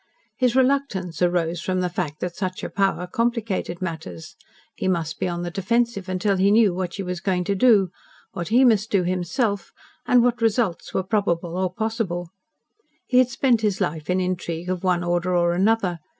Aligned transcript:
His 0.35 0.55
reluctance 0.55 1.21
arose 1.21 1.61
from 1.61 1.81
the 1.81 1.87
fact 1.87 2.21
that 2.21 2.35
such 2.35 2.63
a 2.63 2.71
power 2.71 3.05
complicated 3.05 3.83
matters. 3.83 4.35
He 4.73 4.87
must 4.87 5.19
be 5.19 5.27
on 5.27 5.43
the 5.43 5.51
defensive 5.51 6.09
until 6.09 6.37
he 6.37 6.49
knew 6.49 6.73
what 6.73 6.91
she 6.95 7.03
was 7.03 7.19
going 7.21 7.43
to 7.43 7.53
do, 7.53 7.89
what 8.31 8.47
he 8.47 8.65
must 8.65 8.89
do 8.89 9.03
himself, 9.03 9.71
and 10.07 10.23
what 10.23 10.41
results 10.41 10.91
were 10.91 11.03
probable 11.03 11.55
or 11.55 11.71
possible. 11.71 12.29
He 13.05 13.19
had 13.19 13.29
spent 13.29 13.61
his 13.61 13.79
life 13.79 14.09
in 14.09 14.19
intrigue 14.19 14.69
of 14.71 14.83
one 14.83 15.03
order 15.03 15.35
or 15.35 15.53
another. 15.53 15.99